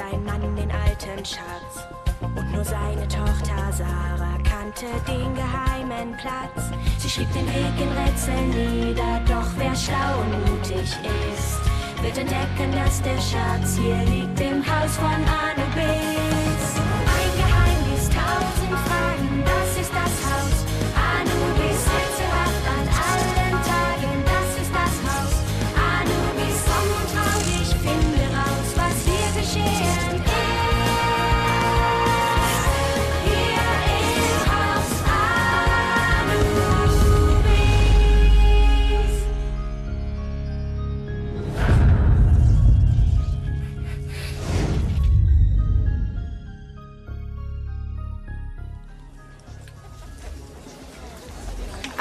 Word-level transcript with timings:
ein 0.00 0.24
Mann 0.24 0.56
den 0.56 0.70
alten 0.70 1.24
Schatz. 1.24 1.86
Und 2.20 2.52
nur 2.52 2.64
seine 2.64 3.06
Tochter 3.08 3.72
Sarah 3.72 4.38
kannte 4.48 4.86
den 5.06 5.34
geheimen 5.34 6.16
Platz. 6.16 6.70
Sie 6.98 7.08
schrieb 7.08 7.32
den 7.32 7.46
Weg 7.46 7.80
in 7.80 7.88
Rätseln 7.88 8.50
nieder, 8.50 9.20
doch 9.26 9.48
wer 9.56 9.74
schlau 9.74 10.20
und 10.20 10.50
mutig 10.50 10.80
ist, 10.82 11.60
wird 12.02 12.18
entdecken, 12.18 12.72
dass 12.72 13.02
der 13.02 13.18
Schatz 13.20 13.76
hier 13.76 13.96
liegt 14.04 14.40
im 14.40 14.64
Haus 14.64 14.96
von 14.96 15.06
Anubis. 15.06 16.09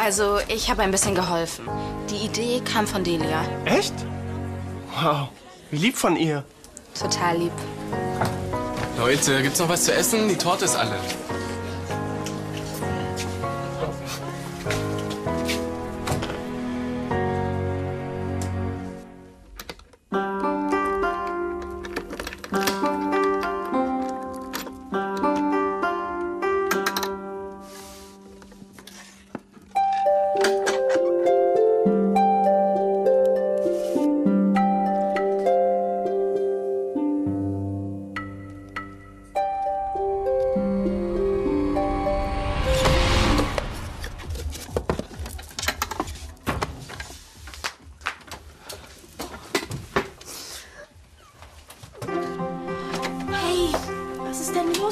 Also, 0.09 0.40
ich 0.48 0.72
habe 0.72 0.81
ein 0.81 0.90
bisschen 0.90 1.13
geholfen. 1.13 1.70
Die 2.09 2.26
Idee 2.26 2.62
kam 2.62 2.88
von 2.88 3.04
Delia. 3.04 3.45
Echt? 3.66 3.94
Wow, 5.00 5.28
wie 5.70 5.78
lieb 5.78 5.95
von 5.95 6.16
ihr. 6.16 6.44
Total 7.00 7.38
lieb. 7.38 7.52
Leute, 8.98 9.44
gibt's 9.44 9.59
noch 9.59 9.70
was 9.70 9.83
zu 9.83 9.94
essen? 9.94 10.28
Die 10.28 10.36
Torte 10.36 10.66
ist 10.66 10.75
alle. 10.75 10.95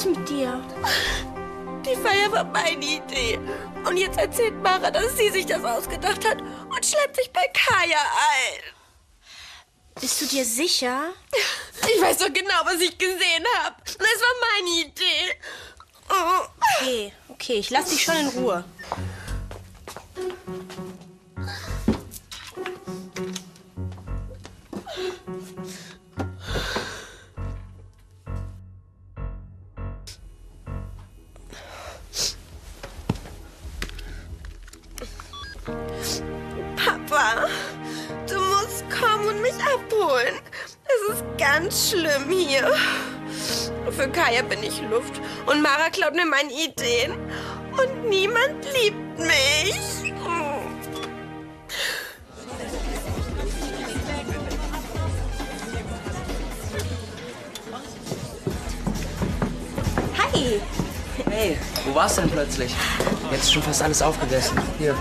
Mit 0.08 0.30
dir? 0.30 0.62
Die 1.86 1.96
Feier 1.96 2.32
war 2.32 2.44
meine 2.44 2.84
Idee. 2.84 3.40
Und 3.86 3.98
jetzt 3.98 4.18
erzählt 4.18 4.62
Mara, 4.62 4.92
dass 4.92 5.18
sie 5.18 5.30
sich 5.30 5.46
das 5.46 5.64
ausgedacht 5.64 6.28
hat 6.28 6.42
und 6.42 6.86
schleppt 6.86 7.16
sich 7.16 7.32
bei 7.32 7.46
Kaya 7.54 8.00
ein. 8.00 8.62
Bist 10.00 10.22
du 10.22 10.26
dir 10.26 10.46
sicher? 10.46 11.14
Ich 11.96 12.02
weiß 12.02 12.18
doch 12.18 12.34
genau, 12.34 12.66
was 12.66 12.82
ich 12.82 12.98
gesehen 12.98 13.46
habe. 13.60 13.76
Das 13.86 13.96
war 13.96 14.50
meine 14.52 14.88
Idee. 14.88 15.36
Oh. 16.10 16.46
Okay, 16.82 17.14
okay, 17.30 17.54
ich 17.54 17.70
lass 17.70 17.90
dich 17.90 18.04
schon 18.04 18.18
in 18.18 18.28
Ruhe. 18.30 18.66
Papa, 37.18 37.48
du 38.28 38.40
musst 38.40 38.84
kommen 38.92 39.28
und 39.28 39.42
mich 39.42 39.56
abholen. 39.74 40.36
Es 40.86 41.16
ist 41.16 41.24
ganz 41.40 41.90
schlimm 41.90 42.30
hier. 42.30 42.72
Für 43.92 44.08
Kaya 44.10 44.44
bin 44.44 44.62
ich 44.62 44.82
Luft 44.84 45.20
und 45.48 45.62
Mara 45.62 45.90
klaut 45.92 46.14
mir 46.14 46.26
meine 46.28 46.52
Ideen. 46.52 47.14
Und 47.72 48.10
niemand 48.10 48.66
liebt 48.74 49.18
mich. 49.18 50.14
Hi! 60.18 60.62
Hey, 61.32 61.58
wo 61.86 61.96
warst 61.96 62.18
du 62.18 62.22
denn 62.22 62.32
plötzlich? 62.32 62.76
Jetzt 63.32 63.44
ist 63.44 63.54
schon 63.54 63.64
fast 63.64 63.82
alles 63.82 64.02
aufgegessen. 64.04 64.60
Hier. 64.78 64.96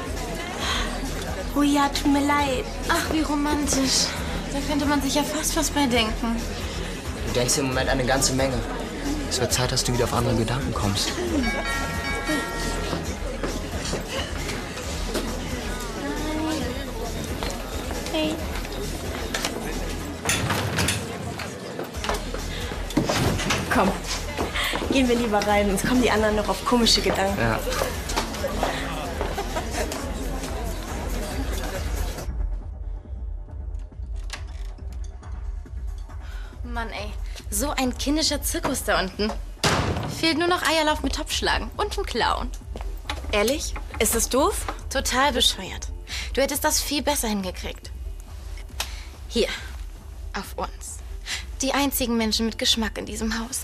Oh 1.56 1.62
ja, 1.62 1.88
tut 1.88 2.12
mir 2.12 2.20
leid. 2.20 2.66
Ach, 2.86 3.10
wie 3.12 3.22
romantisch. 3.22 4.08
Da 4.52 4.58
könnte 4.68 4.84
man 4.84 5.00
sich 5.00 5.14
ja 5.14 5.22
fast 5.22 5.56
was 5.56 5.70
bei 5.70 5.86
denken. 5.86 6.36
Du 7.28 7.32
denkst 7.32 7.56
im 7.56 7.68
Moment 7.68 7.88
eine 7.88 8.04
ganze 8.04 8.34
Menge. 8.34 8.58
Es 9.30 9.40
wird 9.40 9.54
Zeit, 9.54 9.72
dass 9.72 9.82
du 9.82 9.94
wieder 9.94 10.04
auf 10.04 10.12
andere 10.12 10.36
Gedanken 10.36 10.74
kommst. 10.74 11.12
Hey. 18.12 18.34
Komm, 23.72 23.90
gehen 24.90 25.08
wir 25.08 25.16
lieber 25.16 25.38
rein, 25.46 25.68
sonst 25.68 25.86
kommen 25.86 26.02
die 26.02 26.10
anderen 26.10 26.36
noch 26.36 26.48
auf 26.48 26.62
komische 26.66 27.00
Gedanken. 27.00 27.40
Ja. 27.40 27.58
Mann, 36.76 36.90
ey. 36.90 37.10
So 37.48 37.70
ein 37.70 37.96
kindischer 37.96 38.42
Zirkus 38.42 38.84
da 38.84 39.00
unten. 39.00 39.32
Fehlt 40.20 40.36
nur 40.36 40.46
noch 40.46 40.62
Eierlauf 40.62 41.02
mit 41.02 41.14
Topfschlagen 41.14 41.70
und 41.78 41.96
ein 41.96 42.04
Clown. 42.04 42.50
Ehrlich? 43.32 43.72
Ist 43.98 44.14
das 44.14 44.28
doof? 44.28 44.66
Total 44.90 45.32
bescheuert. 45.32 45.88
Du 46.34 46.42
hättest 46.42 46.64
das 46.64 46.82
viel 46.82 47.02
besser 47.02 47.28
hingekriegt. 47.28 47.90
Hier, 49.28 49.48
auf 50.34 50.52
uns. 50.58 50.98
Die 51.62 51.72
einzigen 51.72 52.18
Menschen 52.18 52.44
mit 52.44 52.58
Geschmack 52.58 52.98
in 52.98 53.06
diesem 53.06 53.38
Haus. 53.38 53.62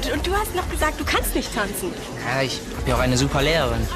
Gut, 0.00 0.12
und 0.12 0.26
du 0.26 0.34
hast 0.34 0.54
noch 0.54 0.68
gesagt, 0.70 0.98
du 0.98 1.04
kannst 1.04 1.34
nicht 1.34 1.54
tanzen. 1.54 1.92
Ja, 2.26 2.42
ich 2.42 2.60
habe 2.78 2.88
ja 2.88 2.96
auch 2.96 3.00
eine 3.00 3.18
super 3.18 3.42
Lehrerin. 3.42 3.86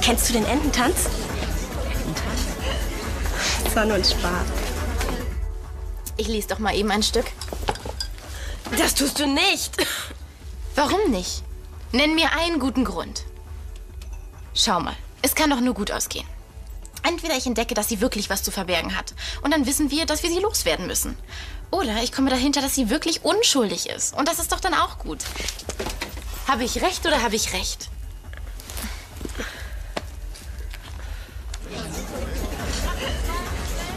Kennst 0.00 0.28
du 0.28 0.32
den 0.32 0.46
Ententanz? 0.46 1.08
Das 3.64 3.76
war 3.76 3.84
nur 3.84 3.96
ein 3.96 4.04
Spaß. 4.04 4.46
Ich 6.16 6.28
lies 6.28 6.46
doch 6.46 6.58
mal 6.58 6.74
eben 6.74 6.90
ein 6.90 7.02
Stück. 7.02 7.26
Das 8.78 8.94
tust 8.94 9.18
du 9.20 9.26
nicht. 9.26 9.76
Warum 10.74 11.10
nicht? 11.10 11.42
Nenn 11.92 12.14
mir 12.14 12.30
einen 12.38 12.58
guten 12.58 12.84
Grund. 12.84 13.24
Schau 14.54 14.80
mal, 14.80 14.96
es 15.20 15.34
kann 15.34 15.50
doch 15.50 15.60
nur 15.60 15.74
gut 15.74 15.90
ausgehen. 15.90 16.26
Entweder 17.02 17.36
ich 17.36 17.46
entdecke, 17.46 17.74
dass 17.74 17.88
sie 17.88 18.00
wirklich 18.00 18.30
was 18.30 18.42
zu 18.42 18.50
verbergen 18.50 18.96
hat. 18.96 19.14
Und 19.42 19.52
dann 19.52 19.66
wissen 19.66 19.90
wir, 19.90 20.06
dass 20.06 20.22
wir 20.22 20.30
sie 20.30 20.40
loswerden 20.40 20.86
müssen. 20.86 21.16
Oder 21.70 22.02
ich 22.02 22.12
komme 22.12 22.30
dahinter, 22.30 22.60
dass 22.60 22.74
sie 22.74 22.90
wirklich 22.90 23.24
unschuldig 23.24 23.88
ist. 23.88 24.16
Und 24.16 24.28
das 24.28 24.38
ist 24.38 24.52
doch 24.52 24.60
dann 24.60 24.74
auch 24.74 24.98
gut. 24.98 25.18
Habe 26.46 26.64
ich 26.64 26.80
recht 26.82 27.04
oder 27.06 27.22
habe 27.22 27.34
ich 27.34 27.52
recht? 27.52 27.88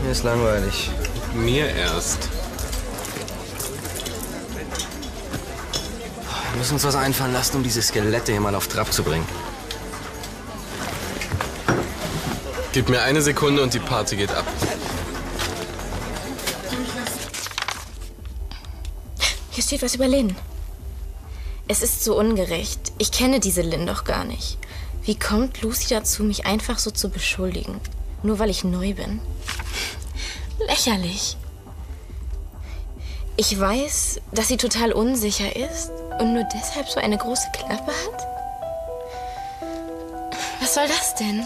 Mir 0.01 0.11
ist 0.11 0.23
langweilig. 0.23 0.89
Mir 1.35 1.67
erst. 1.67 2.27
Wir 6.51 6.57
müssen 6.57 6.73
uns 6.73 6.83
was 6.83 6.95
einfallen 6.95 7.33
lassen, 7.33 7.57
um 7.57 7.63
diese 7.63 7.81
Skelette 7.81 8.31
hier 8.31 8.41
mal 8.41 8.55
auf 8.55 8.67
Trab 8.67 8.91
zu 8.91 9.03
bringen. 9.03 9.27
Gib 12.71 12.89
mir 12.89 13.01
eine 13.01 13.21
Sekunde 13.21 13.61
und 13.61 13.73
die 13.73 13.79
Party 13.79 14.15
geht 14.15 14.31
ab. 14.31 14.45
Hier 19.59 19.65
steht 19.65 19.81
was 19.81 19.95
über 19.95 20.07
Lynn. 20.07 20.33
Es 21.67 21.81
ist 21.81 22.05
so 22.05 22.17
ungerecht. 22.17 22.93
Ich 22.97 23.11
kenne 23.11 23.41
diese 23.41 23.61
Lynn 23.61 23.87
doch 23.87 24.05
gar 24.05 24.23
nicht. 24.23 24.57
Wie 25.03 25.19
kommt 25.19 25.61
Lucy 25.61 25.89
dazu, 25.89 26.23
mich 26.23 26.45
einfach 26.45 26.79
so 26.79 26.91
zu 26.91 27.09
beschuldigen? 27.09 27.81
Nur 28.23 28.39
weil 28.39 28.49
ich 28.49 28.63
neu 28.63 28.93
bin? 28.93 29.19
Lächerlich. 30.65 31.35
Ich 33.35 33.59
weiß, 33.59 34.21
dass 34.31 34.47
sie 34.47 34.55
total 34.55 34.93
unsicher 34.93 35.53
ist 35.53 35.91
und 36.21 36.35
nur 36.35 36.45
deshalb 36.55 36.87
so 36.87 37.01
eine 37.01 37.17
große 37.17 37.49
Klappe 37.51 37.91
hat? 37.91 38.27
Was 40.61 40.73
soll 40.73 40.87
das 40.87 41.15
denn? 41.15 41.45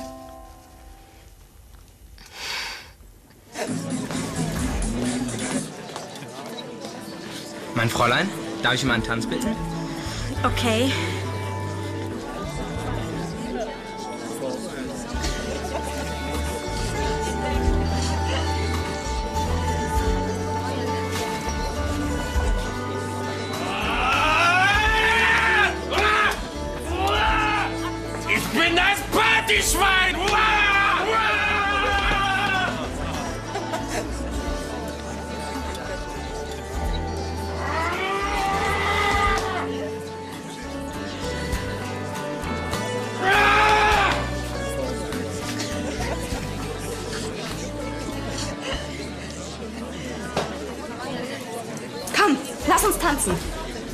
Mein 7.83 7.89
Fräulein, 7.89 8.29
darf 8.61 8.75
ich 8.75 8.85
um 8.85 8.91
einen 8.91 9.03
Tanz 9.03 9.27
bitten? 9.27 9.53
Okay. 10.45 10.89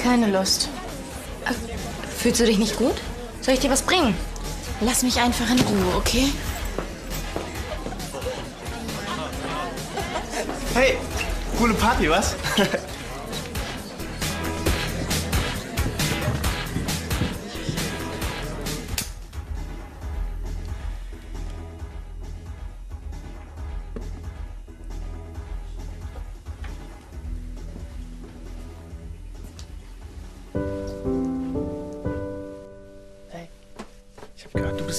Keine 0.10 0.26
Lust. 0.26 0.70
Fühlst 2.18 2.40
du 2.40 2.46
dich 2.46 2.58
nicht 2.58 2.78
gut? 2.78 2.96
Soll 3.42 3.54
ich 3.54 3.60
dir 3.60 3.70
was 3.70 3.84
bringen? 3.84 4.16
Lass 4.82 5.04
mich 5.04 5.20
einfach 5.20 5.48
in 5.52 5.60
Ruhe, 5.60 5.98
okay? 5.98 6.30
Hey, 10.74 10.98
coole 11.60 11.76
Party, 11.76 12.10
was? 12.10 12.36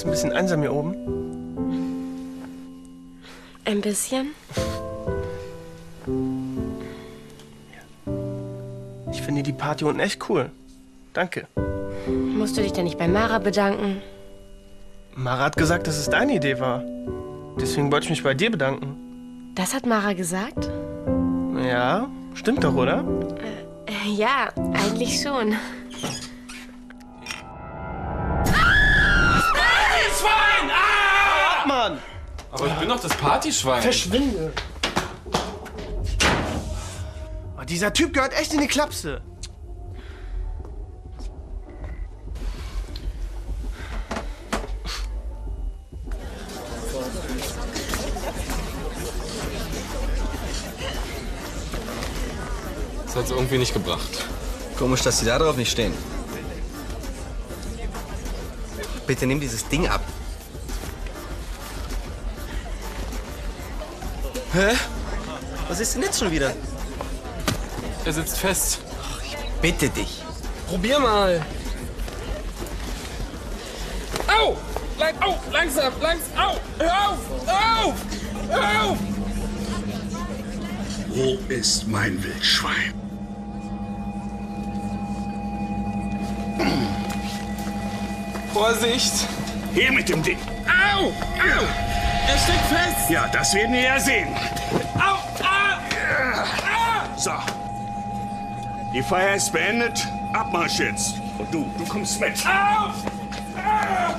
bist 0.03 0.05
ein 0.05 0.29
bisschen 0.29 0.37
einsam 0.37 0.61
hier 0.61 0.73
oben. 0.73 0.95
Ein 3.65 3.81
bisschen. 3.81 4.31
Ich 9.11 9.21
finde 9.21 9.43
die 9.43 9.53
Party 9.53 9.85
unten 9.85 9.99
echt 9.99 10.27
cool. 10.29 10.49
Danke. 11.13 11.45
Musst 12.07 12.57
du 12.57 12.63
dich 12.63 12.73
denn 12.73 12.85
nicht 12.85 12.97
bei 12.97 13.07
Mara 13.07 13.37
bedanken? 13.37 14.01
Mara 15.13 15.43
hat 15.45 15.57
gesagt, 15.57 15.85
dass 15.85 15.97
es 15.97 16.09
deine 16.09 16.35
Idee 16.35 16.59
war. 16.59 16.83
Deswegen 17.59 17.91
wollte 17.91 18.05
ich 18.05 18.09
mich 18.09 18.23
bei 18.23 18.33
dir 18.33 18.49
bedanken. 18.49 19.51
Das 19.53 19.75
hat 19.75 19.85
Mara 19.85 20.13
gesagt? 20.13 20.69
Ja, 21.63 22.09
stimmt 22.33 22.63
doch, 22.63 22.73
oder? 22.73 23.03
Äh, 23.85 24.09
ja, 24.09 24.49
eigentlich 24.73 25.21
schon. 25.21 25.53
Aber 32.51 32.67
ich 32.67 32.73
bin 32.73 32.89
doch 32.89 32.99
das 32.99 33.15
Partyschwein. 33.15 33.81
Verschwinde! 33.81 34.53
Oh, 37.57 37.63
dieser 37.63 37.93
Typ 37.93 38.13
gehört 38.13 38.33
echt 38.33 38.53
in 38.53 38.59
die 38.59 38.67
Klapse. 38.67 39.21
Das 53.05 53.15
hat's 53.15 53.31
irgendwie 53.31 53.57
nicht 53.57 53.73
gebracht. 53.73 54.25
Komisch, 54.77 55.01
dass 55.01 55.19
Sie 55.19 55.25
darauf 55.25 55.57
nicht 55.57 55.71
stehen. 55.71 55.93
Bitte 59.05 59.27
nimm 59.27 59.39
dieses 59.39 59.67
Ding 59.67 59.87
ab. 59.87 60.01
Hä? 64.53 64.75
Was 65.69 65.79
ist 65.79 65.95
denn 65.95 66.03
jetzt 66.03 66.19
schon 66.19 66.29
wieder? 66.31 66.53
Er 68.03 68.13
sitzt 68.13 68.37
fest. 68.37 68.79
Bitte 69.61 69.89
dich. 69.89 70.21
Probier 70.67 70.99
mal. 70.99 71.41
Au! 74.27 74.57
Lang, 74.99 75.13
au! 75.21 75.35
Langsam, 75.51 75.93
langsam! 76.01 76.37
Au! 76.37 76.55
Hör 76.79 77.09
auf! 77.09 77.17
Hör 77.45 77.85
auf! 77.85 77.95
Hör 78.49 78.83
auf! 78.83 78.97
Wo 81.07 81.37
ist 81.53 81.87
mein 81.87 82.21
Wildschwein? 82.21 82.93
Vorsicht! 88.53 89.13
Hier 89.73 89.91
mit 89.93 90.09
dem 90.09 90.21
Ding. 90.21 90.37
Au! 90.67 91.07
Au! 91.07 92.10
Er 92.31 92.37
steckt 92.37 92.65
fest! 92.67 93.09
Ja, 93.09 93.27
das 93.27 93.53
werden 93.53 93.73
wir 93.73 93.81
ja 93.81 93.99
sehen. 93.99 94.33
Au! 94.95 95.17
Ah! 95.43 95.79
Ah! 96.65 97.17
So. 97.17 97.31
Die 98.93 99.03
Feier 99.03 99.35
ist 99.35 99.51
beendet. 99.51 100.07
Abmarsch 100.31 100.79
jetzt. 100.79 101.15
Und 101.37 101.53
du, 101.53 101.69
du 101.77 101.85
kommst 101.85 102.21
mit. 102.21 102.31
Au! 102.45 102.49
Ah! 102.49 104.15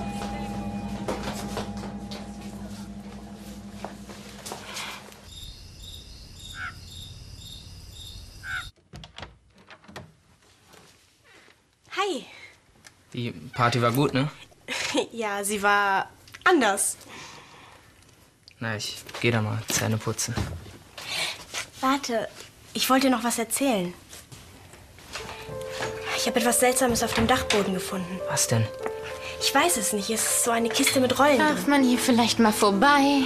Hi. 11.96 12.26
Die 13.14 13.30
Party 13.54 13.80
war 13.80 13.92
gut, 13.92 14.12
ne? 14.12 14.28
Ja, 15.12 15.42
sie 15.44 15.62
war 15.62 16.10
anders. 16.44 16.98
Na, 18.62 18.76
ich 18.76 18.94
geh 19.20 19.32
da 19.32 19.42
mal 19.42 19.58
Zähne 19.66 19.98
putzen. 19.98 20.36
Warte, 21.80 22.28
ich 22.74 22.88
wollte 22.88 23.08
dir 23.08 23.16
noch 23.16 23.24
was 23.24 23.36
erzählen. 23.40 23.92
Ich 26.16 26.28
habe 26.28 26.38
etwas 26.38 26.60
Seltsames 26.60 27.02
auf 27.02 27.12
dem 27.12 27.26
Dachboden 27.26 27.74
gefunden. 27.74 28.20
Was 28.30 28.46
denn? 28.46 28.64
Ich 29.40 29.52
weiß 29.52 29.78
es 29.78 29.92
nicht. 29.92 30.10
Es 30.10 30.22
ist 30.22 30.44
so 30.44 30.52
eine 30.52 30.68
Kiste 30.68 31.00
mit 31.00 31.18
Rollen 31.18 31.38
Darf 31.38 31.62
drin. 31.62 31.70
man 31.70 31.82
hier 31.82 31.98
vielleicht 31.98 32.38
mal 32.38 32.52
vorbei? 32.52 33.22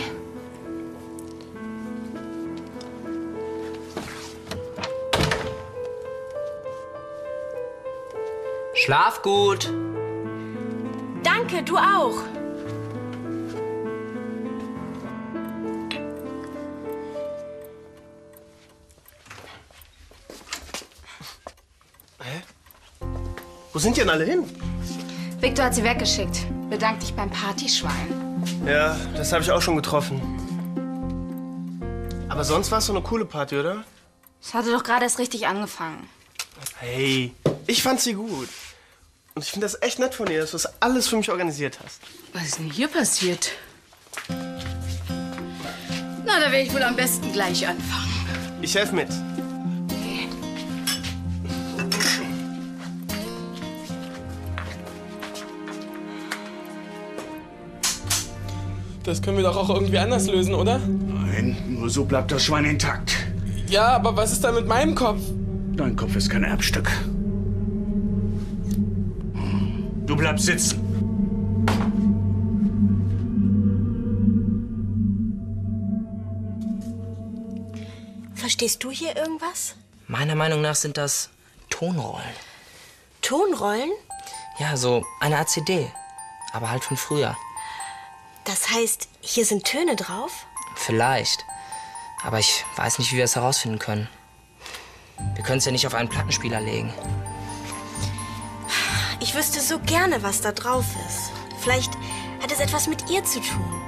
Schlaf 8.72 9.20
gut. 9.20 9.70
Danke, 11.22 11.62
du 11.62 11.76
auch. 11.76 12.22
Wo 23.76 23.78
sind 23.78 23.94
die 23.94 24.00
denn 24.00 24.08
alle 24.08 24.24
hin? 24.24 24.42
Victor 25.38 25.66
hat 25.66 25.74
sie 25.74 25.84
weggeschickt. 25.84 26.46
Bedank 26.70 26.98
dich 27.00 27.12
beim 27.12 27.28
Partyschwein. 27.28 28.42
Ja, 28.66 28.96
das 29.14 29.32
habe 29.32 29.44
ich 29.44 29.50
auch 29.50 29.60
schon 29.60 29.76
getroffen. 29.76 30.18
Aber 32.30 32.42
sonst 32.42 32.70
war 32.70 32.78
es 32.78 32.86
so 32.86 32.94
eine 32.94 33.02
coole 33.02 33.26
Party, 33.26 33.58
oder? 33.58 33.84
Es 34.40 34.54
hatte 34.54 34.72
doch 34.72 34.82
gerade 34.82 35.04
erst 35.04 35.18
richtig 35.18 35.46
angefangen. 35.46 36.08
Hey, 36.78 37.34
ich 37.66 37.82
fand 37.82 38.00
sie 38.00 38.14
gut. 38.14 38.48
Und 39.34 39.44
ich 39.44 39.50
finde 39.50 39.66
das 39.66 39.82
echt 39.82 39.98
nett 39.98 40.14
von 40.14 40.24
dir, 40.24 40.40
dass 40.40 40.52
du 40.52 40.56
das 40.56 40.80
alles 40.80 41.08
für 41.08 41.18
mich 41.18 41.30
organisiert 41.30 41.78
hast. 41.84 42.00
Was 42.32 42.44
ist 42.44 42.58
denn 42.58 42.70
hier 42.70 42.88
passiert? 42.88 43.50
Na, 46.24 46.40
da 46.40 46.50
werde 46.50 46.62
ich 46.62 46.72
wohl 46.72 46.82
am 46.82 46.96
besten 46.96 47.30
gleich 47.30 47.68
anfangen. 47.68 48.56
Ich 48.62 48.74
helfe 48.74 48.94
mit. 48.94 49.10
Das 59.06 59.22
können 59.22 59.36
wir 59.36 59.44
doch 59.44 59.56
auch 59.56 59.70
irgendwie 59.70 59.98
anders 59.98 60.26
lösen, 60.26 60.52
oder? 60.52 60.80
Nein, 60.80 61.56
nur 61.68 61.88
so 61.88 62.04
bleibt 62.04 62.32
das 62.32 62.44
Schwein 62.44 62.64
intakt. 62.64 63.14
Ja, 63.68 63.94
aber 63.94 64.16
was 64.16 64.32
ist 64.32 64.42
da 64.42 64.50
mit 64.50 64.66
meinem 64.66 64.96
Kopf? 64.96 65.20
Dein 65.76 65.94
Kopf 65.94 66.16
ist 66.16 66.28
kein 66.28 66.42
Erbstück. 66.42 66.90
Du 70.06 70.16
bleibst 70.16 70.46
sitzen. 70.46 70.80
Verstehst 78.34 78.82
du 78.82 78.90
hier 78.90 79.16
irgendwas? 79.16 79.76
Meiner 80.08 80.34
Meinung 80.34 80.62
nach 80.62 80.74
sind 80.74 80.96
das 80.96 81.30
Tonrollen. 81.70 82.24
Tonrollen? 83.22 83.90
Ja, 84.58 84.76
so 84.76 85.04
eine 85.20 85.36
Art 85.38 85.48
CD. 85.48 85.86
Aber 86.52 86.70
halt 86.70 86.82
von 86.82 86.96
früher. 86.96 87.36
Das 88.46 88.70
heißt, 88.70 89.08
hier 89.22 89.44
sind 89.44 89.64
Töne 89.64 89.96
drauf? 89.96 90.46
Vielleicht. 90.76 91.44
Aber 92.22 92.38
ich 92.38 92.64
weiß 92.76 93.00
nicht, 93.00 93.12
wie 93.12 93.16
wir 93.16 93.24
es 93.24 93.34
herausfinden 93.34 93.80
können. 93.80 94.08
Wir 95.34 95.42
können 95.42 95.58
es 95.58 95.64
ja 95.64 95.72
nicht 95.72 95.86
auf 95.86 95.94
einen 95.94 96.08
Plattenspieler 96.08 96.60
legen. 96.60 96.94
Ich 99.18 99.34
wüsste 99.34 99.60
so 99.60 99.80
gerne, 99.80 100.22
was 100.22 100.42
da 100.42 100.52
drauf 100.52 100.84
ist. 101.08 101.32
Vielleicht 101.60 101.92
hat 102.40 102.52
es 102.52 102.60
etwas 102.60 102.86
mit 102.86 103.10
ihr 103.10 103.24
zu 103.24 103.40
tun. 103.40 103.82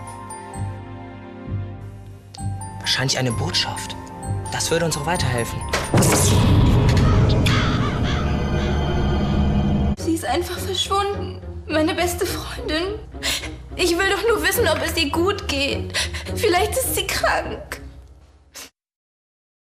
Wahrscheinlich 2.80 3.16
eine 3.16 3.30
Botschaft. 3.30 3.94
Das 4.50 4.72
würde 4.72 4.86
uns 4.86 4.96
auch 4.96 5.06
weiterhelfen. 5.06 5.60
Sie 9.98 10.14
ist 10.14 10.24
einfach 10.24 10.58
verschwunden. 10.58 11.40
Meine 11.68 11.94
beste 11.94 12.26
Freundin. 12.26 12.98
Ich 13.80 13.96
will 13.96 14.10
doch 14.10 14.26
nur 14.26 14.42
wissen, 14.42 14.66
ob 14.66 14.82
es 14.84 14.96
ihr 14.96 15.08
gut 15.08 15.46
geht. 15.46 15.96
Vielleicht 16.34 16.72
ist 16.72 16.96
sie 16.96 17.06
krank. 17.06 17.77